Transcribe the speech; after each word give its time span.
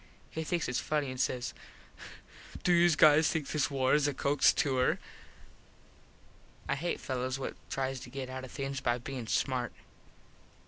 He 0.31 0.43
thinks 0.43 0.67
its 0.67 0.79
funny 0.79 1.11
an 1.11 1.19
says 1.19 1.53
"Do 2.63 2.73
youse 2.73 2.95
guys 2.95 3.27
think 3.29 3.47
this 3.49 3.69
war 3.69 3.93
is 3.93 4.07
a 4.07 4.15
Cooks 4.15 4.51
tour?" 4.51 4.97
I 6.67 6.73
hate 6.73 6.99
fellos 6.99 7.37
what 7.37 7.53
tries 7.69 7.99
to 7.99 8.09
get 8.09 8.27
out 8.27 8.43
of 8.43 8.49
things 8.51 8.81
by 8.81 8.97
bein 8.97 9.27
smart. 9.27 9.73